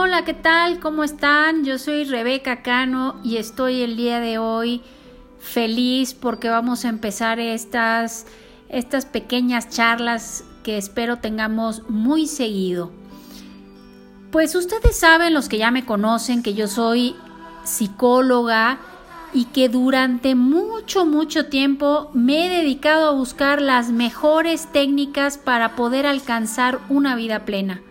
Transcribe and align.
Hola, 0.00 0.24
¿qué 0.24 0.32
tal? 0.32 0.78
¿Cómo 0.78 1.02
están? 1.02 1.64
Yo 1.64 1.76
soy 1.76 2.04
Rebeca 2.04 2.62
Cano 2.62 3.16
y 3.24 3.36
estoy 3.36 3.82
el 3.82 3.96
día 3.96 4.20
de 4.20 4.38
hoy 4.38 4.80
feliz 5.40 6.14
porque 6.14 6.48
vamos 6.48 6.84
a 6.84 6.88
empezar 6.88 7.40
estas, 7.40 8.24
estas 8.68 9.06
pequeñas 9.06 9.70
charlas 9.70 10.44
que 10.62 10.78
espero 10.78 11.16
tengamos 11.16 11.82
muy 11.90 12.28
seguido. 12.28 12.92
Pues 14.30 14.54
ustedes 14.54 14.96
saben, 14.96 15.34
los 15.34 15.48
que 15.48 15.58
ya 15.58 15.72
me 15.72 15.84
conocen, 15.84 16.44
que 16.44 16.54
yo 16.54 16.68
soy 16.68 17.16
psicóloga 17.64 18.78
y 19.34 19.46
que 19.46 19.68
durante 19.68 20.36
mucho, 20.36 21.06
mucho 21.06 21.46
tiempo 21.46 22.12
me 22.14 22.46
he 22.46 22.48
dedicado 22.48 23.08
a 23.08 23.14
buscar 23.14 23.60
las 23.60 23.90
mejores 23.90 24.70
técnicas 24.70 25.38
para 25.38 25.74
poder 25.74 26.06
alcanzar 26.06 26.78
una 26.88 27.16
vida 27.16 27.44
plena. 27.44 27.82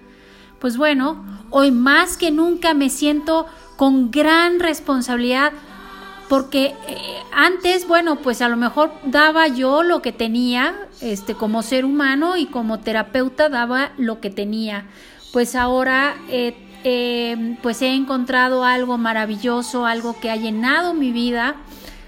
Pues 0.60 0.78
bueno, 0.78 1.24
hoy 1.50 1.72
más 1.72 2.18
que 2.18 2.32
nunca 2.32 2.74
me 2.74 2.90
siento 2.90 3.48
con 3.78 4.12
gran 4.12 4.60
responsabilidad 4.60 5.54
porque 6.30 6.76
eh, 6.88 6.98
antes, 7.32 7.88
bueno, 7.88 8.18
pues 8.18 8.42
a 8.42 8.50
lo 8.50 8.58
mejor 8.58 8.92
daba 9.06 9.48
yo 9.48 9.84
lo 9.84 10.02
que 10.02 10.12
tenía, 10.12 10.76
este, 11.00 11.36
como 11.36 11.64
ser 11.64 11.86
humano 11.86 12.36
y 12.36 12.48
como 12.48 12.80
terapeuta 12.80 13.50
daba 13.50 13.92
lo 13.98 14.20
que 14.20 14.30
tenía. 14.30 14.86
Pues 15.32 15.56
ahora, 15.56 16.16
eh, 16.30 16.56
eh, 16.84 17.58
pues 17.62 17.82
he 17.82 17.94
encontrado 17.94 18.64
algo 18.66 18.98
maravilloso, 18.98 19.86
algo 19.86 20.20
que 20.20 20.30
ha 20.30 20.36
llenado 20.36 20.94
mi 20.94 21.12
vida, 21.12 21.56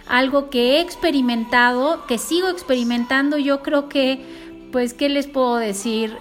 algo 0.08 0.50
que 0.50 0.78
he 0.78 0.82
experimentado, 0.82 2.06
que 2.06 2.18
sigo 2.18 2.50
experimentando. 2.50 3.38
Yo 3.38 3.62
creo 3.62 3.88
que, 3.88 4.26
pues, 4.74 4.94
¿qué 4.94 5.08
les 5.08 5.28
puedo 5.28 5.58
decir? 5.58 6.18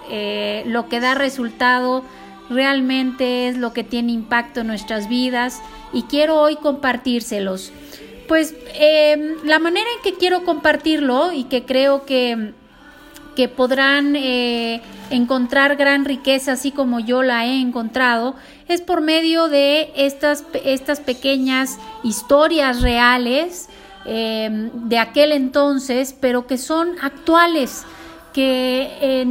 lo 0.65 0.87
que 0.87 0.99
da 0.99 1.15
resultado 1.15 2.03
realmente 2.49 3.47
es 3.47 3.57
lo 3.57 3.73
que 3.73 3.83
tiene 3.83 4.11
impacto 4.11 4.61
en 4.61 4.67
nuestras 4.67 5.07
vidas 5.07 5.61
y 5.93 6.03
quiero 6.03 6.41
hoy 6.41 6.55
compartírselos. 6.55 7.71
Pues 8.27 8.55
em, 8.75 9.35
la 9.43 9.59
manera 9.59 9.87
en 9.97 10.03
que 10.03 10.17
quiero 10.17 10.43
compartirlo 10.43 11.31
y 11.33 11.45
que 11.45 11.65
creo 11.65 12.05
que, 12.05 12.53
que 13.35 13.47
podrán 13.47 14.15
eh, 14.15 14.81
encontrar 15.09 15.75
gran 15.75 16.05
riqueza 16.05 16.51
así 16.51 16.71
como 16.71 16.99
yo 16.99 17.23
la 17.23 17.45
he 17.45 17.59
encontrado 17.59 18.35
es 18.67 18.81
por 18.81 19.01
medio 19.01 19.47
de 19.47 19.91
estas, 19.95 20.45
estas 20.63 20.99
pequeñas 20.99 21.79
historias 22.03 22.81
reales 22.81 23.67
em, 24.05 24.69
de 24.87 24.99
aquel 24.99 25.31
entonces, 25.31 26.15
pero 26.19 26.45
que 26.45 26.59
son 26.59 26.95
actuales, 27.01 27.83
que, 28.31 28.91
eh, 29.01 29.25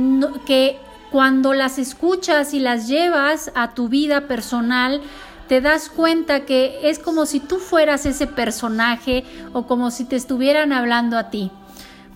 que 0.44 0.76
cuando 1.10 1.54
las 1.54 1.78
escuchas 1.78 2.54
y 2.54 2.60
las 2.60 2.88
llevas 2.88 3.50
a 3.54 3.74
tu 3.74 3.88
vida 3.88 4.28
personal, 4.28 5.00
te 5.48 5.60
das 5.60 5.88
cuenta 5.88 6.44
que 6.44 6.78
es 6.82 6.98
como 6.98 7.26
si 7.26 7.40
tú 7.40 7.56
fueras 7.56 8.06
ese 8.06 8.26
personaje 8.26 9.24
o 9.52 9.66
como 9.66 9.90
si 9.90 10.04
te 10.04 10.16
estuvieran 10.16 10.72
hablando 10.72 11.16
a 11.16 11.30
ti. 11.30 11.50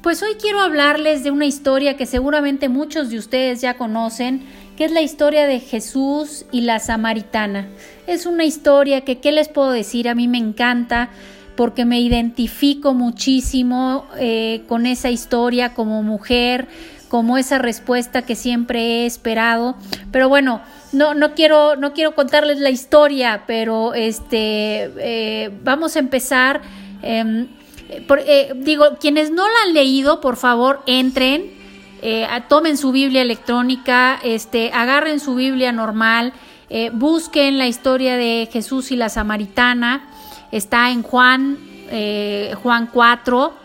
Pues 0.03 0.23
hoy 0.23 0.35
quiero 0.35 0.61
hablarles 0.61 1.23
de 1.23 1.31
una 1.31 1.47
historia 1.47 1.97
que 1.97 2.07
seguramente 2.07 2.69
muchos 2.69 3.09
de 3.09 3.19
ustedes 3.19 3.61
ya 3.61 3.79
conocen, 3.79 4.43
que 4.77 4.85
es 4.85 4.91
la 4.91 5.01
historia 5.01 5.47
de 5.47 5.61
Jesús 5.61 6.45
y 6.51 6.63
la 6.63 6.81
samaritana. 6.81 7.69
Es 8.07 8.27
una 8.27 8.45
historia 8.45 9.03
que, 9.03 9.21
¿qué 9.21 9.33
les 9.33 9.49
puedo 9.49 9.71
decir? 9.71 10.09
A 10.09 10.15
mí 10.15 10.27
me 10.29 10.39
encanta 10.39 11.09
porque 11.57 11.85
me 11.85 12.01
identifico 12.01 12.95
muchísimo 12.95 14.07
eh, 14.19 14.65
con 14.69 14.87
esa 14.87 15.11
historia 15.11 15.75
como 15.75 16.03
mujer, 16.03 16.67
como 17.13 17.37
esa 17.37 17.59
respuesta 17.59 18.23
que 18.23 18.35
siempre 18.35 18.81
he 18.81 19.07
esperado. 19.07 19.77
Pero 20.11 20.31
bueno, 20.31 20.63
no, 20.93 21.13
no, 21.13 21.35
quiero, 21.35 21.77
no 21.77 21.93
quiero 21.93 22.15
contarles 22.15 22.59
la 22.59 22.71
historia, 22.71 23.43
pero 23.47 23.93
este, 23.93 24.91
eh, 24.97 25.51
vamos 25.63 25.95
a 25.97 25.99
empezar. 25.99 26.63
Em, 27.03 27.49
eh, 27.91 28.55
digo, 28.57 28.97
quienes 28.99 29.31
no 29.31 29.47
la 29.47 29.55
han 29.67 29.75
leído, 29.75 30.23
por 30.23 30.39
favor, 30.39 30.83
entren, 30.87 31.53
eh, 32.01 32.27
tomen 32.49 32.79
su 32.79 32.93
Biblia 32.93 33.21
electrónica, 33.21 34.19
este, 34.25 34.71
agarren 34.73 35.21
su 35.21 35.35
Biblia 35.35 35.71
normal, 35.71 36.33
busquen 36.95 37.59
la 37.59 37.67
historia 37.67 38.17
de 38.17 38.49
Jesús 38.51 38.91
y 38.91 38.97
la 38.97 39.11
Samaritana. 39.11 40.09
Está 40.51 40.91
en 40.91 41.03
Juan, 41.03 41.59
Juan 42.63 42.89
4 42.91 43.62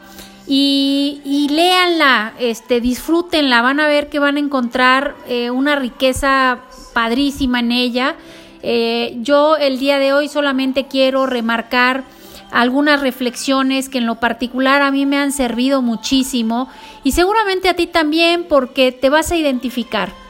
y, 0.48 1.22
y 1.26 1.50
léanla, 1.50 2.34
este, 2.40 2.80
disfrútenla, 2.80 3.62
van 3.62 3.80
a 3.82 3.88
ver 3.88 4.10
que 4.10 4.20
van 4.20 4.38
a 4.38 4.40
encontrar 4.40 5.16
eh, 5.28 5.52
una 5.52 5.76
riqueza 5.76 6.60
padrísima 6.94 7.60
en 7.60 7.72
ella. 7.74 8.16
Eh, 8.64 9.18
yo 9.20 9.58
el 9.58 9.78
día 9.78 10.00
de 10.00 10.14
hoy 10.14 10.30
solamente 10.30 10.88
quiero 10.88 11.26
remarcar 11.26 12.06
algunas 12.52 13.02
reflexiones 13.02 13.90
que 13.90 13.98
en 13.98 14.06
lo 14.06 14.16
particular 14.16 14.82
a 14.82 14.92
mí 14.92 15.06
me 15.06 15.18
han 15.18 15.34
servido 15.34 15.82
muchísimo 15.82 16.70
y 17.04 17.12
seguramente 17.12 17.68
a 17.68 17.76
ti 17.76 17.88
también 17.88 18.46
porque 18.48 18.94
te 18.94 19.10
vas 19.10 19.32
a 19.32 19.36
identificar. 19.36 20.27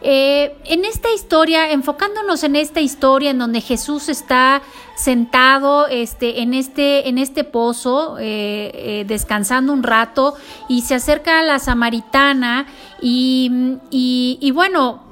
Eh, 0.00 0.56
en 0.64 0.84
esta 0.84 1.12
historia, 1.12 1.72
enfocándonos 1.72 2.44
en 2.44 2.56
esta 2.56 2.80
historia 2.80 3.30
en 3.30 3.38
donde 3.38 3.60
Jesús 3.60 4.08
está 4.08 4.62
sentado 4.94 5.86
este, 5.88 6.40
en, 6.40 6.54
este, 6.54 7.08
en 7.08 7.18
este 7.18 7.44
pozo, 7.44 8.18
eh, 8.18 8.70
eh, 8.74 9.04
descansando 9.06 9.72
un 9.72 9.82
rato, 9.82 10.34
y 10.68 10.82
se 10.82 10.94
acerca 10.94 11.40
a 11.40 11.42
la 11.42 11.58
samaritana 11.58 12.66
y, 13.00 13.78
y, 13.90 14.50
bueno, 14.52 15.04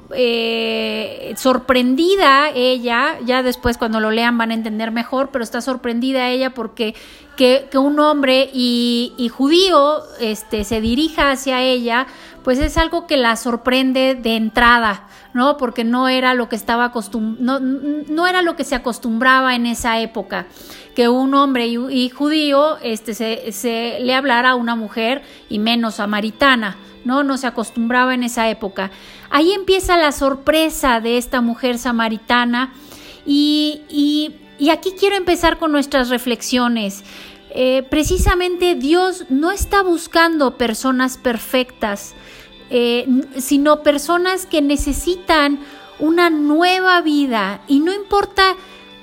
sorprendida 1.35 2.49
ella, 2.49 3.17
ya 3.25 3.43
después 3.43 3.77
cuando 3.77 3.99
lo 3.99 4.11
lean 4.11 4.37
van 4.37 4.51
a 4.51 4.53
entender 4.53 4.91
mejor, 4.91 5.29
pero 5.31 5.43
está 5.43 5.61
sorprendida 5.61 6.29
ella 6.29 6.53
porque 6.53 6.95
que, 7.37 7.69
un 7.77 7.99
hombre 7.99 8.49
y, 8.51 9.13
y, 9.17 9.29
judío 9.29 10.01
este, 10.19 10.63
se 10.63 10.81
dirija 10.81 11.31
hacia 11.31 11.61
ella, 11.61 12.07
pues 12.43 12.59
es 12.59 12.77
algo 12.77 13.07
que 13.07 13.15
la 13.15 13.35
sorprende 13.35 14.15
de 14.15 14.35
entrada, 14.35 15.07
¿no? 15.33 15.55
Porque 15.57 15.83
no 15.83 16.09
era 16.09 16.33
lo 16.33 16.49
que 16.49 16.55
estaba 16.55 16.85
acostum 16.85 17.37
no, 17.39 17.59
no, 17.59 18.25
era 18.27 18.41
lo 18.41 18.55
que 18.55 18.63
se 18.63 18.73
acostumbraba 18.75 19.55
en 19.55 19.67
esa 19.67 19.99
época, 19.99 20.47
que 20.95 21.09
un 21.09 21.33
hombre 21.35 21.67
y, 21.67 22.09
judío 22.09 22.77
este, 22.81 23.13
se, 23.13 23.51
se, 23.51 23.99
le 24.01 24.15
hablara 24.15 24.51
a 24.51 24.55
una 24.55 24.75
mujer 24.75 25.21
y 25.47 25.59
menos 25.59 25.95
samaritana, 25.95 26.75
¿no? 27.05 27.23
No 27.23 27.37
se 27.37 27.47
acostumbraba 27.47 28.15
en 28.15 28.23
esa 28.23 28.49
época. 28.49 28.89
Ahí 29.29 29.51
empieza 29.51 29.97
la 29.97 30.11
sorpresa 30.11 31.01
de 31.01 31.17
esta 31.17 31.41
mujer 31.41 31.77
samaritana 31.77 32.73
y, 33.25 33.81
y 34.59 34.69
aquí 34.69 34.93
quiero 34.97 35.15
empezar 35.15 35.57
con 35.57 35.71
nuestras 35.71 36.09
reflexiones. 36.09 37.03
Eh, 37.59 37.83
precisamente 37.89 38.75
Dios 38.75 39.25
no 39.29 39.51
está 39.51 39.81
buscando 39.81 40.57
personas 40.57 41.17
perfectas, 41.17 42.13
eh, 42.69 43.07
sino 43.37 43.83
personas 43.83 44.45
que 44.45 44.61
necesitan 44.61 45.59
una 45.99 46.29
nueva 46.29 47.01
vida 47.01 47.61
y 47.67 47.79
no 47.79 47.93
importa 47.93 48.55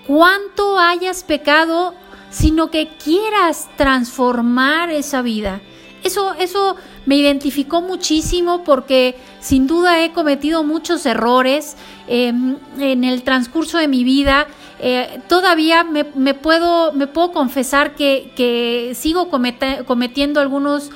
cuánto 0.06 0.78
hayas 0.78 1.24
pecado, 1.24 1.94
sino 2.30 2.70
que 2.70 2.88
quieras 3.02 3.68
transformar 3.76 4.90
esa 4.90 5.22
vida. 5.22 5.60
Eso, 6.04 6.34
eso 6.34 6.76
me 7.06 7.16
identificó 7.16 7.80
muchísimo 7.82 8.64
porque 8.64 9.16
sin 9.40 9.66
duda 9.66 10.02
he 10.02 10.12
cometido 10.12 10.64
muchos 10.64 11.04
errores 11.06 11.76
em, 12.08 12.56
en 12.78 13.04
el 13.04 13.22
transcurso 13.22 13.78
de 13.78 13.88
mi 13.88 14.04
vida. 14.04 14.46
Eh, 14.80 15.20
todavía 15.28 15.84
me, 15.84 16.04
puedo, 16.34 16.92
me 16.92 17.06
puedo 17.06 17.32
confesar 17.32 17.94
que, 17.94 18.92
sigo 18.94 19.28
cometiendo 19.28 20.40
algunos, 20.40 20.90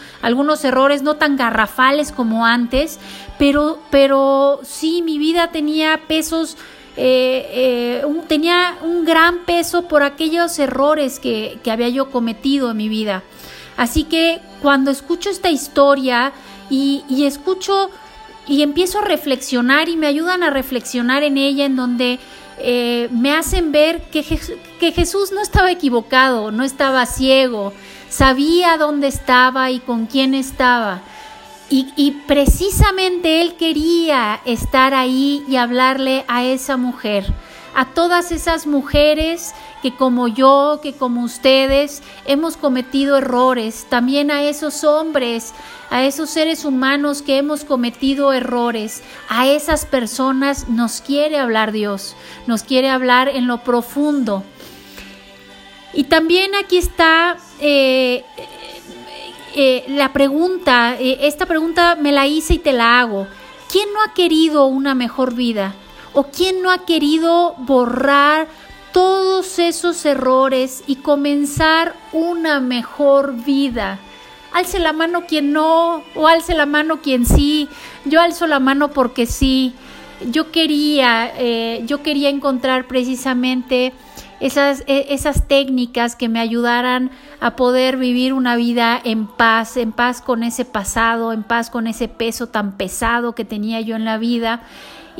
errores 0.64 1.02
no 1.02 1.16
tan 1.16 1.36
garrafales 1.36 2.12
como 2.12 2.44
antes, 2.44 2.98
pero, 3.38 3.78
pero 3.90 4.60
sí, 4.62 5.02
mi 5.02 5.18
vida 5.18 5.50
tenía 5.50 6.00
pesos. 6.08 6.56
Eh, 7.00 8.02
eh, 8.02 8.06
tenía 8.26 8.76
un 8.82 9.04
gran 9.04 9.44
peso 9.44 9.86
por 9.86 10.02
aquellos 10.02 10.58
errores 10.58 11.20
que 11.20 11.60
había 11.70 11.88
yo 11.88 12.10
cometido 12.10 12.72
en 12.72 12.76
mi 12.76 12.88
vida. 12.88 13.22
Así 13.78 14.02
que 14.02 14.40
cuando 14.60 14.90
escucho 14.90 15.30
esta 15.30 15.50
historia 15.50 16.32
y, 16.68 17.04
escucho 17.24 17.90
y 18.48 18.62
empiezo 18.62 18.98
a 18.98 19.02
reflexionar 19.02 19.88
y 19.88 19.96
me 19.96 20.08
ayudan 20.08 20.42
a 20.42 20.50
reflexionar 20.50 21.22
en 21.22 21.38
ella, 21.38 21.64
en 21.64 21.76
donde 21.76 22.18
eh, 22.58 23.08
me 23.12 23.32
hacen 23.32 23.70
ver 23.70 24.02
que, 24.10 24.24
que 24.80 24.90
Jesús 24.92 25.30
no 25.30 25.40
estaba 25.40 25.70
equivocado, 25.70 26.50
no 26.50 26.64
estaba 26.64 27.06
ciego, 27.06 27.72
sabía 28.08 28.76
dónde 28.78 29.06
estaba 29.06 29.70
y 29.70 29.78
con 29.78 30.06
quién 30.06 30.34
estaba. 30.34 31.00
y, 31.70 32.10
precisamente 32.26 33.42
él 33.42 33.54
quería 33.54 34.40
estar 34.44 34.92
ahí 34.92 35.44
y 35.48 35.54
hablarle 35.54 36.24
a 36.26 36.42
esa 36.42 36.76
mujer, 36.76 37.32
a 37.78 37.84
todas 37.84 38.32
esas 38.32 38.66
mujeres 38.66 39.54
que 39.82 39.94
como 39.94 40.26
yo, 40.26 40.80
que 40.82 40.94
como 40.94 41.22
ustedes, 41.22 42.02
hemos 42.26 42.56
cometido 42.56 43.18
errores, 43.18 43.86
también 43.88 44.32
a 44.32 44.42
esos 44.42 44.82
hombres, 44.82 45.54
a 45.88 46.02
esos 46.02 46.28
seres 46.28 46.64
humanos 46.64 47.22
que 47.22 47.38
hemos 47.38 47.62
cometido 47.62 48.32
errores, 48.32 49.04
a 49.28 49.46
esas 49.46 49.86
personas 49.86 50.68
nos 50.68 51.00
quiere 51.00 51.38
hablar 51.38 51.70
Dios, 51.70 52.16
nos 52.48 52.64
quiere 52.64 52.90
hablar 52.90 53.28
en 53.28 53.46
lo 53.46 53.58
profundo. 53.58 54.42
Y 55.94 56.02
también 56.02 56.56
aquí 56.56 56.78
está 56.78 57.36
eh, 57.60 58.24
eh, 59.54 59.84
la 59.86 60.12
pregunta, 60.12 60.96
eh, 60.98 61.18
esta 61.20 61.46
pregunta 61.46 61.94
me 61.94 62.10
la 62.10 62.26
hice 62.26 62.54
y 62.54 62.58
te 62.58 62.72
la 62.72 62.98
hago. 62.98 63.28
¿Quién 63.70 63.92
no 63.92 64.02
ha 64.02 64.14
querido 64.14 64.66
una 64.66 64.96
mejor 64.96 65.32
vida? 65.32 65.76
¿O 66.12 66.24
quién 66.24 66.62
no 66.62 66.70
ha 66.70 66.84
querido 66.84 67.54
borrar 67.58 68.48
todos 68.92 69.58
esos 69.58 70.04
errores 70.04 70.82
y 70.86 70.96
comenzar 70.96 71.94
una 72.12 72.60
mejor 72.60 73.34
vida? 73.44 73.98
Alce 74.52 74.78
la 74.78 74.92
mano 74.92 75.26
quien 75.26 75.52
no, 75.52 76.02
o 76.14 76.26
alce 76.26 76.54
la 76.54 76.66
mano 76.66 77.00
quien 77.02 77.26
sí. 77.26 77.68
Yo 78.04 78.20
alzo 78.20 78.46
la 78.46 78.60
mano 78.60 78.88
porque 78.88 79.26
sí. 79.26 79.74
Yo 80.30 80.50
quería, 80.50 81.30
eh, 81.36 81.82
yo 81.86 82.02
quería 82.02 82.28
encontrar 82.28 82.86
precisamente 82.88 83.92
esas, 84.40 84.82
e, 84.86 85.06
esas 85.10 85.46
técnicas 85.46 86.16
que 86.16 86.28
me 86.28 86.40
ayudaran 86.40 87.10
a 87.40 87.56
poder 87.56 87.96
vivir 87.96 88.32
una 88.32 88.56
vida 88.56 89.00
en 89.02 89.26
paz, 89.26 89.76
en 89.76 89.92
paz 89.92 90.20
con 90.20 90.42
ese 90.42 90.64
pasado, 90.64 91.32
en 91.32 91.42
paz 91.42 91.70
con 91.70 91.86
ese 91.86 92.08
peso 92.08 92.48
tan 92.48 92.76
pesado 92.76 93.34
que 93.34 93.44
tenía 93.44 93.80
yo 93.80 93.96
en 93.96 94.04
la 94.04 94.18
vida. 94.18 94.62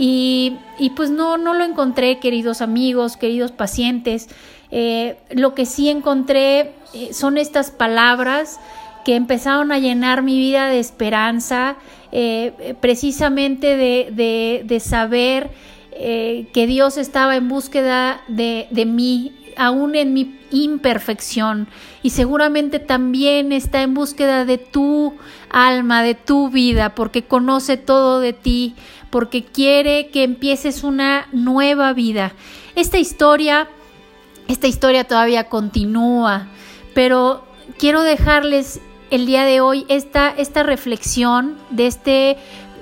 Y, 0.01 0.57
pues 0.95 1.11
no, 1.11 1.39
no 1.39 1.55
lo 1.55 1.65
encontré, 1.65 2.21
queridos 2.21 2.63
amigos, 2.63 3.17
queridos 3.17 3.51
pacientes. 3.51 4.29
Eh, 4.71 5.17
lo 5.31 5.55
que 5.55 5.67
sí 5.67 5.89
encontré 5.89 6.75
eh, 6.95 7.13
son 7.13 7.37
estas 7.37 7.73
palabras 7.73 8.61
que 9.05 9.17
empezaron 9.17 9.73
a 9.73 9.79
llenar 9.79 10.23
mi 10.23 10.39
vida 10.39 10.69
de 10.69 10.79
esperanza, 10.79 11.77
eh, 12.13 12.77
precisamente 12.81 13.77
de, 13.77 14.81
saber 14.81 15.51
que 15.91 16.67
Dios 16.69 16.97
estaba 16.97 17.35
en 17.35 17.49
búsqueda 17.49 18.21
de 18.29 18.85
mí, 18.87 19.33
aún 19.59 19.95
en 19.97 20.15
mi 20.15 20.39
imperfección, 20.51 21.69
y 22.03 22.11
seguramente 22.11 22.79
también 22.79 23.53
está 23.53 23.83
en 23.83 23.93
búsqueda 23.93 24.45
de 24.45 24.57
tu 24.57 25.15
alma, 25.51 26.03
de 26.03 26.15
tu 26.15 26.49
vida, 26.49 26.95
porque 26.95 27.25
conoce 27.25 27.77
todo 27.77 28.21
de 28.21 28.33
ti, 28.33 28.75
porque 29.11 29.45
quiere 29.45 30.09
que 30.09 30.23
empieces 30.23 30.85
una 30.85 31.29
nueva 31.33 31.93
vida. 31.93 32.33
Esta 32.77 32.99
historia, 32.99 33.69
esta 34.47 34.69
historia 34.69 35.05
todavía 35.05 35.49
continúa, 35.49 36.47
pero 36.95 37.45
quiero 37.79 38.03
dejarles 38.03 38.81
el 39.11 39.27
día 39.27 39.45
de 39.45 39.61
hoy 39.61 39.87
esta, 39.89 40.29
esta 40.31 40.63
reflexión 40.63 41.57
de 41.71 41.87
este 41.87 42.37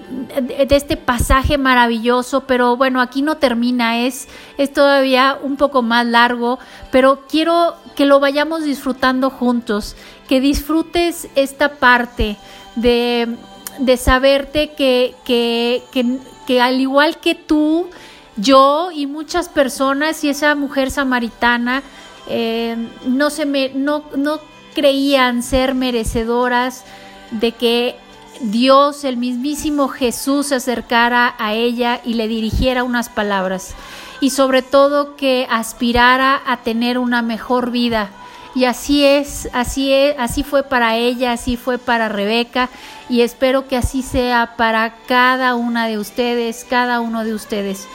de 0.09 0.77
este 0.77 0.97
pasaje 0.97 1.59
maravilloso, 1.59 2.43
pero 2.43 2.77
bueno, 2.77 3.01
aquí 3.01 3.23
no 3.23 3.37
termina, 3.37 4.01
es, 4.07 4.29
es 4.57 4.73
todavía 4.73 5.39
un 5.43 5.57
poco 5.57 5.83
más 5.83 6.07
largo, 6.07 6.59
pero 6.93 7.25
quiero 7.29 7.75
que 7.97 8.07
lo 8.07 8.21
vayamos 8.21 8.65
disfrutando 8.65 9.31
juntos, 9.31 9.97
que 10.29 10.41
disfrutes 10.41 11.29
esta 11.35 11.75
parte 11.77 12.37
de, 12.77 13.37
de 13.79 13.97
saberte 13.97 14.73
que, 14.75 15.15
que, 15.25 15.83
que, 15.91 16.19
que 16.47 16.61
al 16.61 16.81
igual 16.81 17.19
que 17.19 17.35
tú, 17.35 17.89
yo 18.37 18.91
y 18.93 19.07
muchas 19.07 19.49
personas 19.49 20.23
y 20.23 20.29
esa 20.29 20.55
mujer 20.55 20.91
samaritana 20.91 21.83
eh, 22.29 22.77
no, 23.07 23.31
se 23.31 23.47
me, 23.47 23.71
no, 23.71 24.05
no 24.17 24.41
creían 24.75 25.43
ser 25.43 25.75
merecedoras 25.75 26.85
de 27.31 27.53
que 27.53 27.97
Dios, 28.41 29.05
el 29.05 29.17
mismísimo 29.17 29.89
Jesús, 29.89 30.49
se 30.49 30.57
acercara 30.57 31.35
a 31.39 31.55
ella 31.55 32.01
y 32.05 32.15
le 32.15 32.29
dirigiera 32.29 32.85
unas 32.85 33.09
palabras. 33.09 33.75
Y 34.21 34.31
sobre 34.31 34.63
todo 34.63 35.17
que 35.17 35.47
aspirara 35.51 36.41
a 36.47 36.59
tener 36.59 36.99
una 36.99 37.23
mejor 37.23 37.71
vida. 37.71 38.11
Y 38.55 38.65
así 38.65 39.05
es, 39.05 39.51
así 39.53 39.93
es, 39.93 40.17
así 40.19 40.43
fue 40.43 40.63
para 40.63 40.97
ella, 40.97 41.33
así 41.33 41.59
fue 41.59 41.77
para 41.77 42.09
Rebeca 42.09 42.71
y 43.11 43.21
espero 43.21 43.69
que 43.69 43.77
así 43.77 44.03
sea 44.03 44.55
para 44.57 44.95
cada 45.07 45.55
una 45.55 45.87
de 45.87 45.99
ustedes, 45.99 46.65
cada 46.69 47.01
uno 47.01 47.25
de 47.25 47.35
ustedes. 47.35 47.87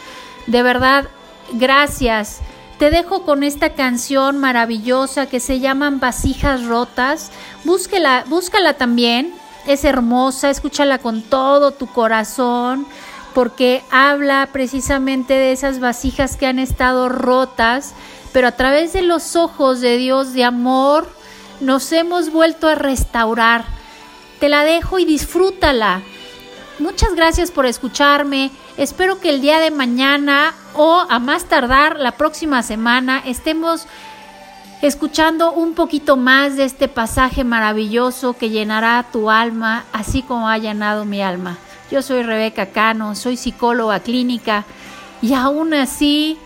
De 0.45 0.61
verdad, 0.61 1.05
gracias. 1.53 2.41
Te 2.77 2.91
dejo 2.91 3.23
con 3.23 3.41
esta 3.41 3.73
canción 3.73 4.37
maravillosa 4.37 5.25
que 5.25 5.39
se 5.39 5.59
llaman 5.59 5.99
Vasijas 5.99 6.65
Rotas. 6.65 7.31
Búsquela, 7.63 8.23
búscala 8.27 8.73
también 8.73 9.40
es 9.65 9.83
hermosa, 9.85 10.49
escúchala 10.49 10.99
con 10.99 11.21
todo 11.21 11.71
tu 11.71 11.87
corazón, 11.87 12.85
porque 13.33 13.83
habla 13.91 14.49
precisamente 14.51 15.33
de 15.33 15.51
esas 15.51 15.79
vasijas 15.79 16.35
que 16.37 16.47
han 16.47 16.59
estado 16.59 17.09
rotas, 17.09 17.93
pero 18.33 18.47
a 18.47 18.51
través 18.53 18.93
de 18.93 19.01
los 19.01 19.35
ojos 19.35 19.81
de 19.81 19.97
Dios 19.97 20.33
de 20.33 20.43
amor 20.43 21.09
nos 21.59 21.91
hemos 21.91 22.31
vuelto 22.31 22.67
a 22.67 22.75
restaurar. 22.75 23.65
Te 24.39 24.49
la 24.49 24.63
dejo 24.63 24.99
y 24.99 25.05
disfrútala. 25.05 26.01
Muchas 26.79 27.13
gracias 27.13 27.51
por 27.51 27.65
escucharme. 27.65 28.49
Espero 28.77 29.19
que 29.19 29.29
el 29.29 29.41
día 29.41 29.59
de 29.59 29.69
mañana 29.69 30.53
o 30.73 31.05
a 31.07 31.19
más 31.19 31.45
tardar 31.45 31.99
la 31.99 32.13
próxima 32.13 32.63
semana 32.63 33.21
estemos 33.25 33.85
escuchando 34.81 35.51
un 35.53 35.73
poquito 35.73 36.17
más 36.17 36.57
de 36.57 36.65
este 36.65 36.87
pasaje 36.87 37.43
maravilloso 37.43 38.33
que 38.33 38.49
llenará 38.49 39.05
tu 39.11 39.29
alma, 39.29 39.85
así 39.93 40.23
como 40.23 40.49
ha 40.49 40.57
llenado 40.57 41.05
mi 41.05 41.21
alma. 41.21 41.57
Yo 41.91 42.01
soy 42.01 42.23
Rebeca 42.23 42.67
Cano, 42.67 43.15
soy 43.15 43.37
psicóloga 43.37 43.99
clínica 43.99 44.65
y 45.21 45.33
aún 45.33 45.73
así 45.73 46.37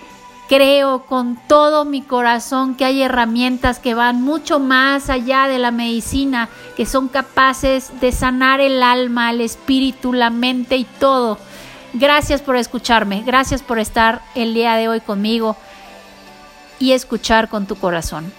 creo 0.49 1.05
con 1.05 1.37
todo 1.47 1.85
mi 1.85 2.01
corazón 2.01 2.75
que 2.75 2.83
hay 2.83 3.01
herramientas 3.01 3.79
que 3.79 3.93
van 3.93 4.21
mucho 4.21 4.59
más 4.59 5.09
allá 5.09 5.47
de 5.47 5.57
la 5.57 5.71
medicina, 5.71 6.49
que 6.75 6.85
son 6.85 7.07
capaces 7.07 7.99
de 8.01 8.11
sanar 8.11 8.59
el 8.59 8.83
alma, 8.83 9.31
el 9.31 9.41
espíritu, 9.41 10.11
la 10.11 10.29
mente 10.29 10.75
y 10.75 10.83
todo. 10.83 11.37
Gracias 11.93 12.41
por 12.41 12.57
escucharme, 12.57 13.23
gracias 13.25 13.63
por 13.63 13.79
estar 13.79 14.21
el 14.35 14.53
día 14.53 14.75
de 14.75 14.89
hoy 14.89 14.99
conmigo 14.99 15.55
y 16.79 16.91
escuchar 16.91 17.49
con 17.49 17.65
tu 17.65 17.75
corazón. 17.75 18.31